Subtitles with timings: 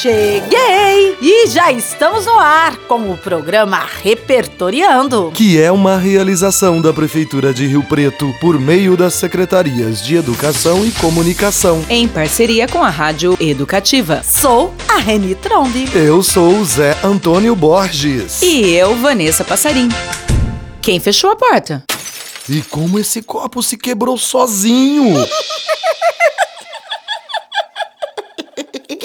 [0.00, 1.18] Cheguei!
[1.20, 5.30] E já estamos no ar com o programa Repertoriando.
[5.34, 10.86] Que é uma realização da Prefeitura de Rio Preto por meio das Secretarias de Educação
[10.86, 11.84] e Comunicação.
[11.90, 14.22] Em parceria com a Rádio Educativa.
[14.24, 15.86] Sou a Reni Trombi.
[15.94, 18.40] Eu sou o Zé Antônio Borges.
[18.40, 19.90] E eu, Vanessa Passarim.
[20.80, 21.84] Quem fechou a porta?
[22.48, 25.12] E como esse copo se quebrou sozinho?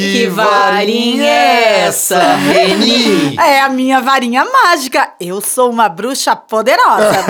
[0.00, 3.36] Que varinha é essa, Reni?
[3.40, 5.10] É a minha varinha mágica.
[5.20, 7.24] Eu sou uma bruxa poderosa.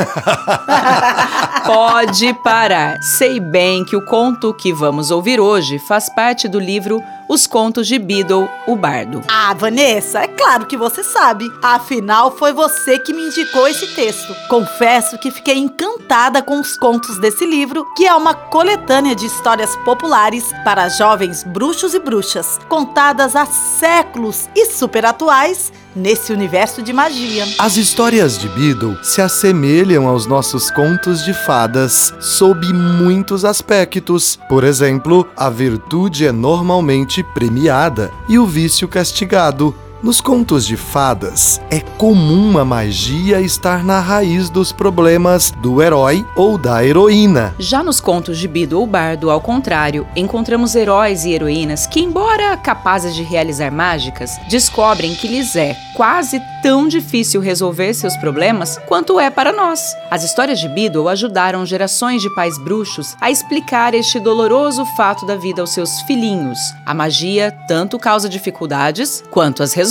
[1.66, 3.00] Pode parar.
[3.02, 7.86] Sei bem que o conto que vamos ouvir hoje faz parte do livro Os Contos
[7.86, 9.22] de Beedle, o Bardo.
[9.28, 11.48] ah, Vanessa, é claro que você sabe.
[11.62, 14.34] Afinal, foi você que me indicou esse texto.
[14.48, 19.76] Confesso que fiquei encantada com os contos desse livro, que é uma coletânea de histórias
[19.84, 26.92] populares para jovens bruxos e bruxas, contadas há séculos e super atuais nesse universo de
[26.92, 27.46] magia.
[27.58, 34.38] As histórias de Beedle se assemelham aos nossos contos de fadas sob muitos aspectos.
[34.48, 39.74] Por exemplo, a virtude é normalmente premiada e o vício castigado.
[40.02, 46.24] Nos contos de fadas, é comum a magia estar na raiz dos problemas do herói
[46.34, 47.54] ou da heroína.
[47.58, 52.56] Já nos contos de Beedle, o Bardo, ao contrário, encontramos heróis e heroínas que, embora
[52.56, 59.20] capazes de realizar mágicas, descobrem que lhes é quase tão difícil resolver seus problemas quanto
[59.20, 59.94] é para nós.
[60.10, 65.36] As histórias de Beedle ajudaram gerações de pais bruxos a explicar este doloroso fato da
[65.36, 66.58] vida aos seus filhinhos.
[66.86, 69.89] A magia tanto causa dificuldades quanto as resolve.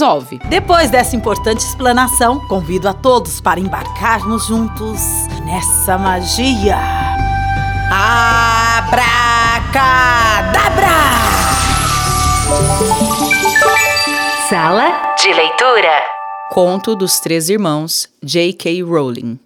[0.50, 5.02] Depois dessa importante explanação, convido a todos para embarcarmos juntos
[5.45, 6.78] nessa magia.
[7.91, 9.09] Abracadabra!
[14.50, 16.02] Sala de leitura.
[16.50, 18.81] Conto dos Três Irmãos, J.K.
[18.84, 19.40] Rowling.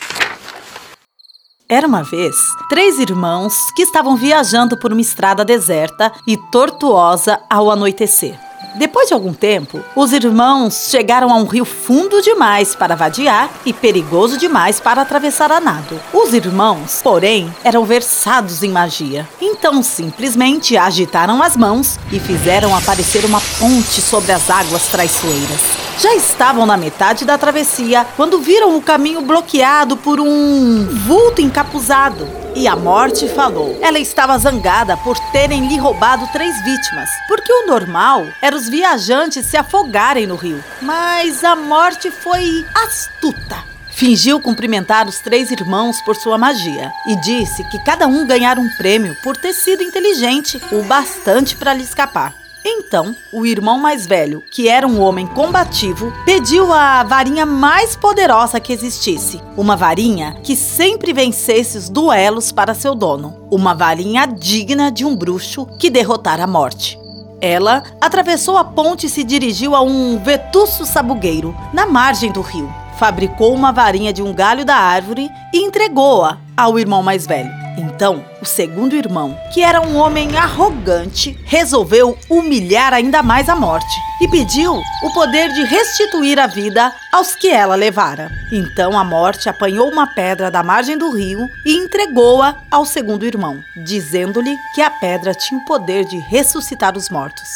[1.67, 2.35] Era uma vez
[2.69, 8.52] três irmãos que estavam viajando por uma estrada deserta e tortuosa ao anoitecer.
[8.75, 13.71] Depois de algum tempo, os irmãos chegaram a um rio fundo demais para vadiar e
[13.71, 15.99] perigoso demais para atravessar a nado.
[16.11, 19.27] Os irmãos, porém, eram versados em magia.
[19.39, 25.82] Então, simplesmente agitaram as mãos e fizeram aparecer uma ponte sobre as águas traiçoeiras.
[25.99, 32.27] Já estavam na metade da travessia quando viram o caminho bloqueado por um vulto encapuzado.
[32.55, 33.79] E a morte falou.
[33.81, 39.45] Ela estava zangada por terem lhe roubado três vítimas, porque o normal era os viajantes
[39.45, 40.63] se afogarem no rio.
[40.81, 43.63] Mas a morte foi astuta.
[43.89, 48.69] Fingiu cumprimentar os três irmãos por sua magia e disse que cada um ganhara um
[48.77, 52.42] prêmio por ter sido inteligente o bastante para lhe escapar.
[52.65, 58.59] Então, o irmão mais velho, que era um homem combativo, pediu a varinha mais poderosa
[58.59, 59.41] que existisse.
[59.57, 63.47] Uma varinha que sempre vencesse os duelos para seu dono.
[63.51, 66.97] Uma varinha digna de um bruxo que derrotara a morte.
[67.41, 72.73] Ela atravessou a ponte e se dirigiu a um vetusto sabugueiro, na margem do rio.
[72.97, 77.62] Fabricou uma varinha de um galho da árvore e entregou-a ao irmão mais velho.
[77.77, 83.95] Então, o segundo irmão, que era um homem arrogante, resolveu humilhar ainda mais a morte
[84.21, 88.31] e pediu o poder de restituir a vida aos que ela levara.
[88.51, 93.61] Então a morte apanhou uma pedra da margem do rio e entregou-a ao segundo irmão,
[93.83, 97.49] dizendo-lhe que a pedra tinha o poder de ressuscitar os mortos.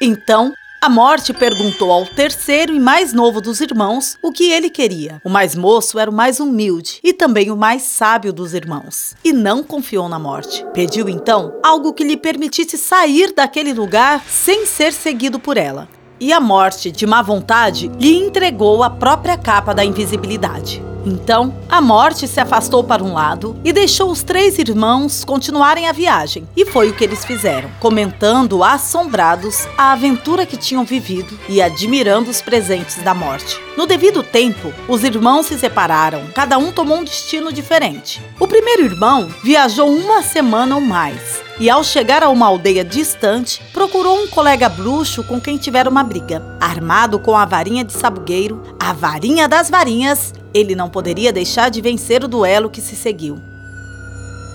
[0.00, 5.20] Então a morte perguntou ao terceiro e mais novo dos irmãos o que ele queria.
[5.24, 9.32] O mais moço era o mais humilde e também o mais sábio dos irmãos, e
[9.32, 10.64] não confiou na morte.
[10.72, 15.88] Pediu então algo que lhe permitisse sair daquele lugar sem ser seguido por ela.
[16.20, 20.82] E a morte, de má vontade, lhe entregou a própria capa da invisibilidade.
[21.08, 25.92] Então, a morte se afastou para um lado e deixou os três irmãos continuarem a
[25.92, 26.46] viagem.
[26.54, 32.30] E foi o que eles fizeram, comentando assombrados a aventura que tinham vivido e admirando
[32.30, 33.58] os presentes da morte.
[33.74, 38.20] No devido tempo, os irmãos se separaram, cada um tomou um destino diferente.
[38.38, 43.62] O primeiro irmão viajou uma semana ou mais e, ao chegar a uma aldeia distante,
[43.72, 46.42] procurou um colega bruxo com quem tivera uma briga.
[46.60, 51.80] Armado com a varinha de sabugueiro, a varinha das varinhas, ele não poderia deixar de
[51.80, 53.38] vencer o duelo que se seguiu.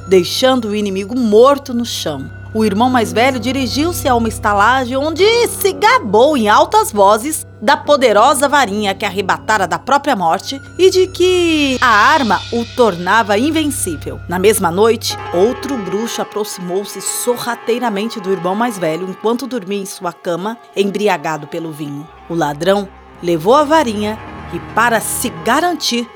[0.08, 5.26] Deixando o inimigo morto no chão, o irmão mais velho dirigiu-se a uma estalagem onde
[5.48, 11.08] se gabou em altas vozes da poderosa varinha que arrebatara da própria morte e de
[11.08, 14.20] que a arma o tornava invencível.
[14.30, 20.14] Na mesma noite, outro bruxo aproximou-se sorrateiramente do irmão mais velho enquanto dormia em sua
[20.14, 22.08] cama, embriagado pelo vinho.
[22.30, 22.88] O ladrão
[23.24, 24.20] levou a varinha
[24.54, 26.08] e, para se garantir,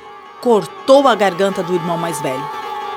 [0.42, 2.50] cortou a garganta do irmão mais velho.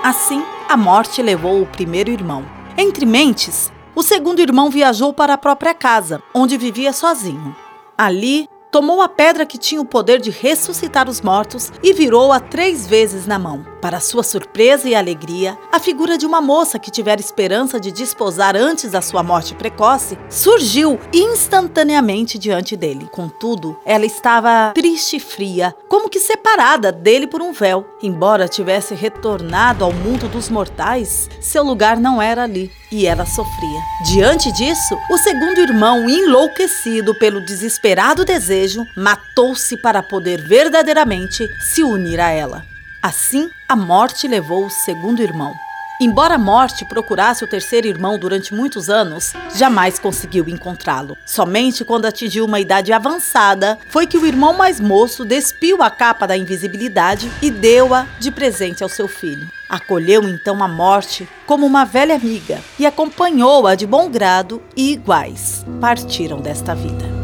[0.02, 2.44] Assim, a morte levou o primeiro irmão.
[2.76, 7.54] Entre mentes, o segundo irmão viajou para a própria casa, onde vivia sozinho.
[7.98, 12.86] Ali, tomou a pedra que tinha o poder de ressuscitar os mortos e virou-a três
[12.86, 13.69] vezes na mão.
[13.80, 18.54] Para sua surpresa e alegria, a figura de uma moça que tivera esperança de desposar
[18.54, 23.08] antes da sua morte precoce surgiu instantaneamente diante dele.
[23.10, 27.86] Contudo, ela estava triste e fria, como que separada dele por um véu.
[28.02, 33.80] Embora tivesse retornado ao mundo dos mortais, seu lugar não era ali e ela sofria.
[34.04, 42.20] Diante disso, o segundo irmão, enlouquecido pelo desesperado desejo, matou-se para poder verdadeiramente se unir
[42.20, 42.70] a ela.
[43.02, 45.54] Assim, a morte levou o segundo irmão.
[46.02, 51.16] Embora a morte procurasse o terceiro irmão durante muitos anos, jamais conseguiu encontrá-lo.
[51.26, 56.26] Somente quando atingiu uma idade avançada foi que o irmão mais moço despiu a capa
[56.26, 59.48] da invisibilidade e deu-a de presente ao seu filho.
[59.68, 65.64] Acolheu então a morte como uma velha amiga e acompanhou-a de bom grado e iguais.
[65.80, 67.19] Partiram desta vida.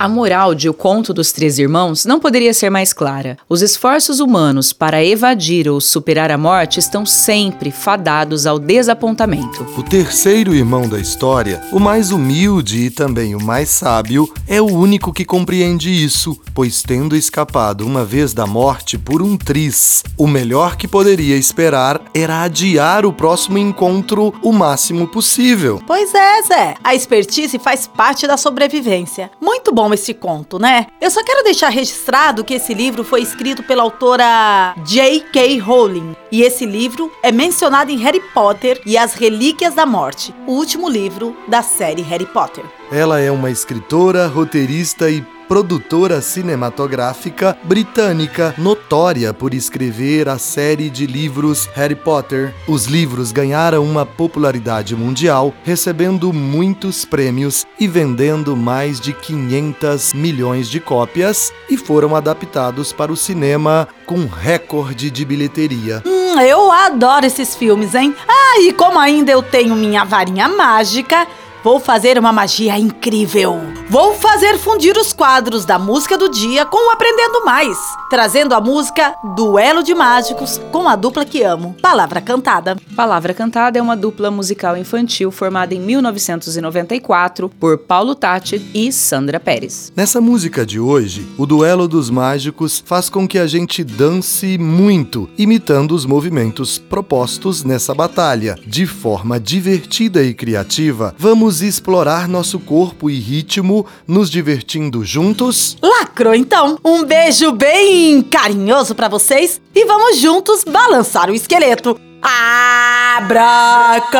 [0.00, 3.36] A moral de O Conto dos Três Irmãos não poderia ser mais clara.
[3.48, 9.66] Os esforços humanos para evadir ou superar a morte estão sempre fadados ao desapontamento.
[9.76, 14.72] O terceiro irmão da história, o mais humilde e também o mais sábio, é o
[14.72, 20.28] único que compreende isso, pois tendo escapado uma vez da morte por um tris, o
[20.28, 25.82] melhor que poderia esperar era adiar o próximo encontro o máximo possível.
[25.84, 26.74] Pois é, Zé.
[26.84, 29.28] A expertise faz parte da sobrevivência.
[29.40, 30.86] Muito bom esse conto, né?
[31.00, 35.58] Eu só quero deixar registrado que esse livro foi escrito pela autora J.K.
[35.58, 36.16] Rowling.
[36.30, 40.88] E esse livro é mencionado em Harry Potter e as Relíquias da Morte, o último
[40.88, 42.64] livro da série Harry Potter.
[42.90, 51.06] Ela é uma escritora, roteirista e produtora cinematográfica britânica notória por escrever a série de
[51.06, 52.54] livros Harry Potter.
[52.68, 60.68] Os livros ganharam uma popularidade mundial, recebendo muitos prêmios e vendendo mais de 500 milhões
[60.68, 66.02] de cópias e foram adaptados para o cinema com recorde de bilheteria.
[66.04, 68.14] Hum, eu adoro esses filmes, hein?
[68.28, 71.26] Ah, e como ainda eu tenho minha varinha mágica,
[71.62, 73.60] Vou fazer uma magia incrível.
[73.90, 77.78] Vou fazer fundir os quadros da música do dia com o Aprendendo Mais,
[78.10, 82.76] trazendo a música Duelo de Mágicos com a dupla que amo, Palavra Cantada.
[82.94, 89.40] Palavra Cantada é uma dupla musical infantil formada em 1994 por Paulo Tati e Sandra
[89.40, 89.90] Pérez.
[89.96, 95.30] Nessa música de hoje, o Duelo dos Mágicos faz com que a gente dance muito,
[95.38, 98.54] imitando os movimentos propostos nessa batalha.
[98.66, 105.76] De forma divertida e criativa, vamos Vamos explorar nosso corpo e ritmo, nos divertindo juntos?
[105.82, 106.78] Lacrou então!
[106.84, 111.98] Um beijo bem carinhoso para vocês e vamos juntos balançar o esqueleto.
[112.22, 114.18] Abracadabra!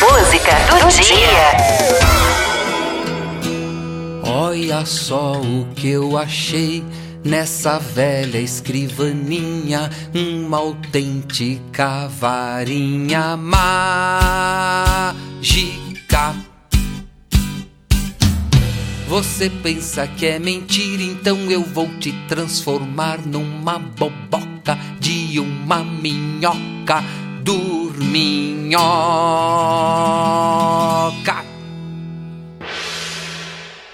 [0.00, 1.76] Música do dia.
[4.24, 6.84] Olha só o que eu achei
[7.26, 13.66] Nessa velha escrivaninha, uma autêntica varinha mágica.
[19.08, 27.02] Você pensa que é mentira, então eu vou te transformar numa boboca de uma minhoca
[27.42, 28.76] dorminhoca.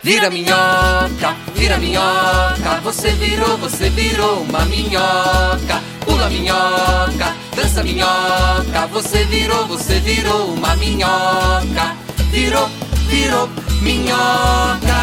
[0.02, 5.80] Vira minhoca, vira minhoca, você virou, você virou uma minhoca.
[6.04, 11.96] Pula minhoca, dança minhoca, você virou, você virou uma minhoca.
[12.32, 12.68] Virou,
[13.06, 13.48] virou
[13.80, 15.02] minhoca.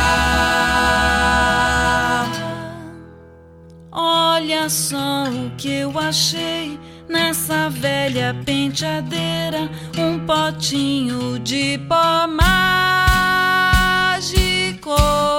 [3.89, 12.27] Olha só o que eu achei nessa velha penteadeira, um potinho de pó
[14.99, 15.38] Tchau!